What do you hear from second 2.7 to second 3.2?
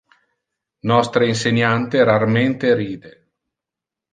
ride.